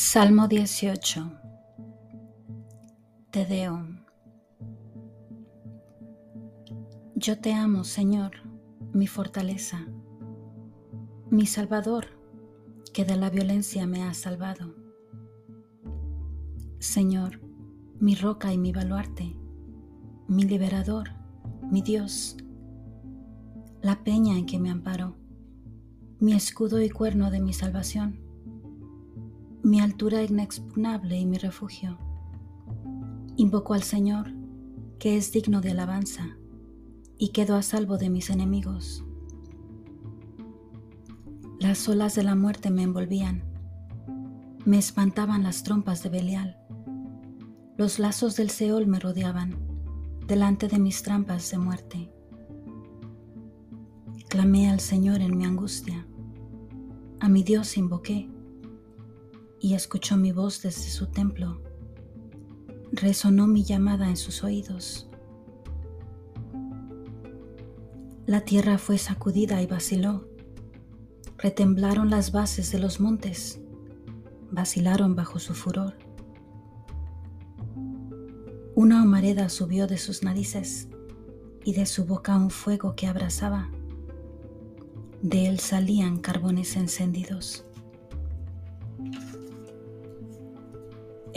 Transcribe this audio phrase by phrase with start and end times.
[0.00, 1.32] Salmo 18
[3.32, 4.04] Te Deum
[7.16, 8.30] Yo te amo, Señor,
[8.92, 9.88] mi fortaleza,
[11.30, 12.06] mi Salvador,
[12.94, 14.76] que de la violencia me has salvado.
[16.78, 17.40] Señor,
[17.98, 19.36] mi roca y mi baluarte,
[20.28, 21.08] mi liberador,
[21.72, 22.36] mi Dios,
[23.82, 25.16] la peña en que me amparo,
[26.20, 28.27] mi escudo y cuerno de mi salvación
[29.68, 31.98] mi altura inexpugnable y mi refugio.
[33.36, 34.32] Invoco al Señor,
[34.98, 36.38] que es digno de alabanza,
[37.18, 39.04] y quedo a salvo de mis enemigos.
[41.60, 43.42] Las olas de la muerte me envolvían,
[44.64, 46.56] me espantaban las trompas de Belial,
[47.76, 49.54] los lazos del Seol me rodeaban,
[50.26, 52.10] delante de mis trampas de muerte.
[54.30, 56.06] Clamé al Señor en mi angustia,
[57.20, 58.30] a mi Dios invoqué
[59.60, 61.60] y escuchó mi voz desde su templo.
[62.92, 65.08] Resonó mi llamada en sus oídos.
[68.26, 70.28] La tierra fue sacudida y vaciló.
[71.38, 73.60] Retemblaron las bases de los montes,
[74.50, 75.94] vacilaron bajo su furor.
[78.74, 80.88] Una humareda subió de sus narices
[81.64, 83.70] y de su boca un fuego que abrasaba.
[85.22, 87.67] De él salían carbones encendidos.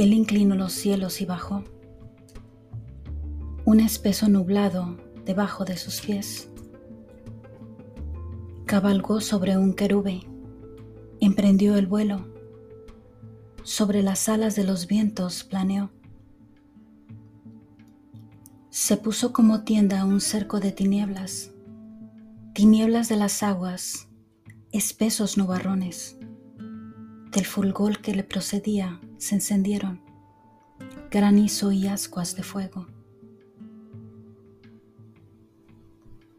[0.01, 1.63] Él inclinó los cielos y bajó.
[3.65, 6.49] Un espeso nublado debajo de sus pies.
[8.65, 10.21] Cabalgó sobre un querube,
[11.19, 12.25] emprendió el vuelo.
[13.61, 15.91] Sobre las alas de los vientos planeó.
[18.71, 21.51] Se puso como tienda un cerco de tinieblas,
[22.55, 24.07] tinieblas de las aguas,
[24.71, 26.17] espesos nubarrones
[27.31, 30.01] del fulgor que le procedía se encendieron
[31.11, 32.87] granizo y ascuas de fuego.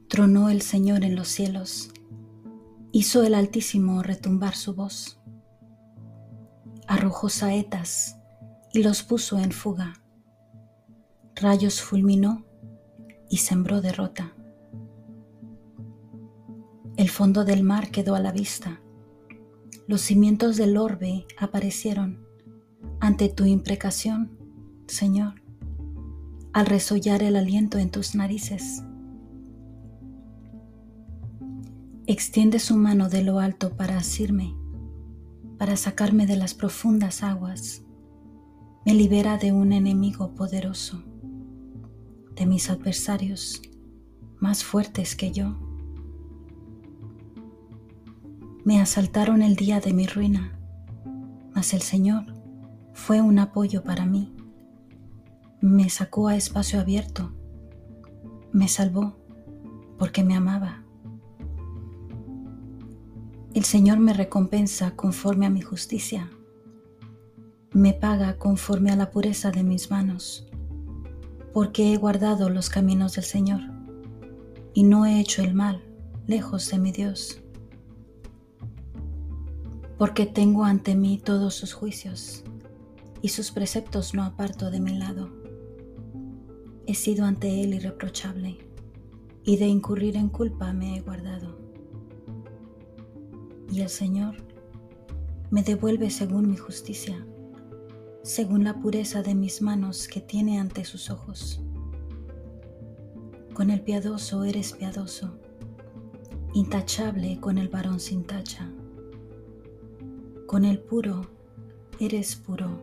[0.08, 1.90] Tronó el Señor en los cielos,
[2.90, 5.20] hizo el Altísimo retumbar su voz,
[6.88, 8.18] arrojó saetas
[8.72, 10.02] y los puso en fuga,
[11.36, 12.44] rayos fulminó
[13.30, 14.34] y sembró derrota.
[16.96, 18.80] El fondo del mar quedó a la vista
[19.88, 22.24] los cimientos del orbe aparecieron
[23.02, 24.30] ante tu imprecación,
[24.86, 25.42] Señor,
[26.52, 28.84] al resollar el aliento en tus narices.
[32.06, 34.54] Extiende su mano de lo alto para asirme,
[35.58, 37.82] para sacarme de las profundas aguas.
[38.86, 41.02] Me libera de un enemigo poderoso,
[42.36, 43.62] de mis adversarios
[44.38, 45.58] más fuertes que yo.
[48.64, 50.56] Me asaltaron el día de mi ruina,
[51.52, 52.41] mas el Señor
[52.92, 54.32] fue un apoyo para mí.
[55.60, 57.32] Me sacó a espacio abierto,
[58.52, 59.16] me salvó
[59.98, 60.82] porque me amaba.
[63.54, 66.30] El Señor me recompensa conforme a mi justicia,
[67.72, 70.48] me paga conforme a la pureza de mis manos,
[71.52, 73.60] porque he guardado los caminos del Señor
[74.74, 75.82] y no he hecho el mal
[76.26, 77.42] lejos de mi Dios
[80.02, 82.42] porque tengo ante mí todos sus juicios
[83.22, 85.30] y sus preceptos no aparto de mi lado.
[86.86, 88.58] He sido ante él irreprochable
[89.44, 91.56] y de incurrir en culpa me he guardado.
[93.70, 94.36] Y el Señor
[95.50, 97.24] me devuelve según mi justicia,
[98.22, 101.62] según la pureza de mis manos que tiene ante sus ojos.
[103.54, 105.38] Con el piadoso eres piadoso,
[106.52, 108.70] intachable con el varón sin tacha
[110.52, 111.22] con el puro
[111.98, 112.78] eres puro,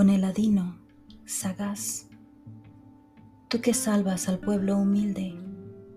[0.00, 0.78] con el adino
[1.26, 2.08] sagaz.
[3.48, 5.34] Tú que salvas al pueblo humilde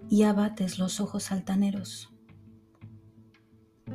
[0.10, 2.14] y abates los ojos altaneros.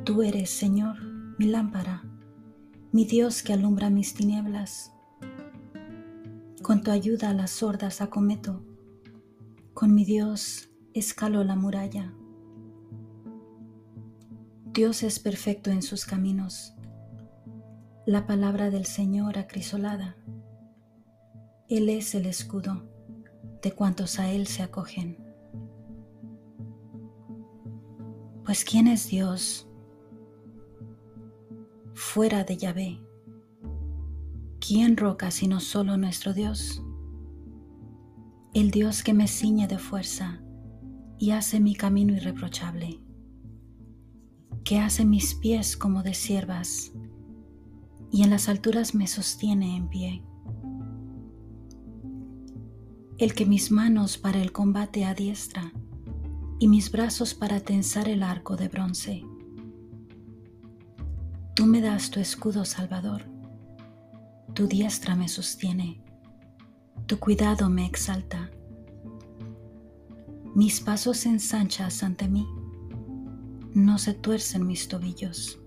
[0.05, 0.97] Tú eres, Señor,
[1.37, 2.01] mi lámpara,
[2.91, 4.91] mi Dios que alumbra mis tinieblas.
[6.63, 8.63] Con tu ayuda las sordas acometo,
[9.75, 12.15] con mi Dios escalo la muralla.
[14.73, 16.73] Dios es perfecto en sus caminos.
[18.09, 20.17] La palabra del Señor acrisolada.
[21.67, 22.89] Él es el escudo
[23.61, 25.23] de cuantos a Él se acogen.
[28.43, 29.69] Pues ¿quién es Dios
[31.93, 32.99] fuera de Yahvé?
[34.59, 36.81] ¿Quién roca sino solo nuestro Dios?
[38.55, 40.41] El Dios que me ciñe de fuerza
[41.19, 43.03] y hace mi camino irreprochable
[44.69, 46.91] que hace mis pies como de siervas,
[48.11, 50.23] y en las alturas me sostiene en pie.
[53.17, 55.73] El que mis manos para el combate adiestra
[56.59, 59.23] y mis brazos para tensar el arco de bronce.
[61.55, 63.23] Tú me das tu escudo salvador,
[64.53, 66.01] tu diestra me sostiene,
[67.05, 68.49] tu cuidado me exalta.
[70.55, 72.47] Mis pasos ensanchas ante mí,
[73.73, 75.58] no se tuercen mis tobillos.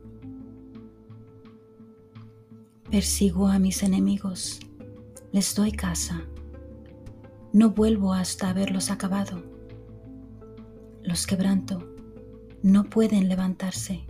[2.92, 4.60] Persigo a mis enemigos,
[5.32, 6.20] les doy caza,
[7.50, 9.42] no vuelvo hasta haberlos acabado.
[11.02, 11.88] Los quebranto,
[12.62, 14.04] no pueden levantarse,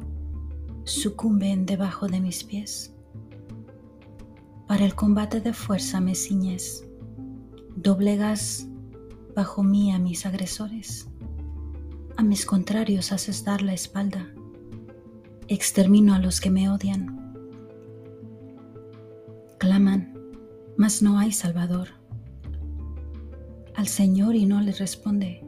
[0.82, 2.92] sucumben debajo de mis pies.
[4.66, 6.84] Para el combate de fuerza me ciñes,
[7.76, 8.66] doblegas
[9.36, 11.06] bajo mí a mis agresores,
[12.16, 14.34] a mis contrarios haces dar la espalda,
[15.46, 17.21] extermino a los que me odian.
[19.62, 20.12] Claman,
[20.76, 21.90] mas no hay Salvador.
[23.76, 25.46] Al Señor y no le responde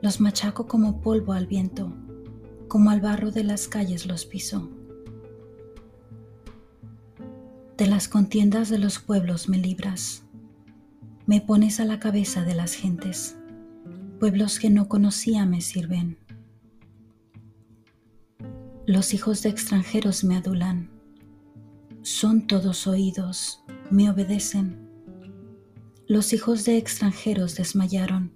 [0.00, 1.92] los machaco como polvo al viento,
[2.68, 4.70] como al barro de las calles los piso.
[7.76, 10.22] De las contiendas de los pueblos me libras,
[11.26, 13.36] me pones a la cabeza de las gentes,
[14.20, 16.16] pueblos que no conocía me sirven.
[18.86, 21.01] Los hijos de extranjeros me adulan,
[22.02, 24.90] son todos oídos, me obedecen.
[26.08, 28.32] Los hijos de extranjeros desmayaron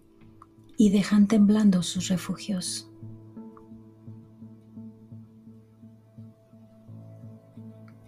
[0.76, 2.88] y dejan temblando sus refugios.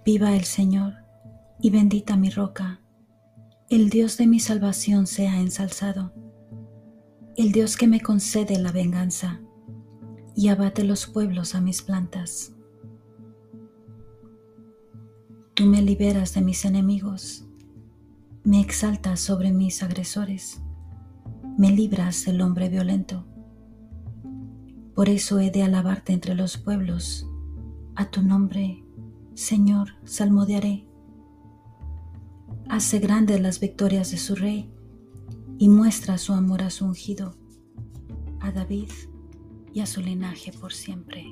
[0.05, 0.95] Viva el Señor
[1.61, 2.81] y bendita mi roca,
[3.69, 6.15] el Dios de mi salvación sea ensalzado,
[7.37, 9.41] el Dios que me concede la venganza
[10.37, 12.55] y abate los pueblos a mis plantas.
[15.59, 17.45] Tú me liberas de mis enemigos,
[18.45, 20.63] me exaltas sobre mis agresores
[21.59, 23.25] me libras del hombre violento.
[24.95, 27.27] Por eso he de alabarte entre los pueblos.
[27.97, 28.85] A tu nombre,
[29.35, 30.87] Señor, salmodiaré.
[32.69, 34.73] Hace grandes las victorias de su rey
[35.59, 37.35] y muestra su amor a su ungido,
[38.39, 38.91] a David
[39.75, 41.25] y a su linaje por siempre.